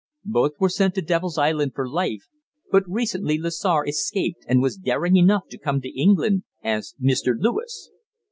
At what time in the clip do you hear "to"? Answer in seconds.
0.95-1.03, 5.49-5.59, 5.81-5.89